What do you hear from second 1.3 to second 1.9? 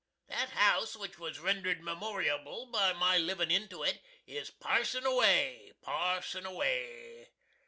rendered